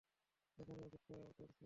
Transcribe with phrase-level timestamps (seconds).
[0.57, 1.55] এখানেই অপেক্ষা করছি।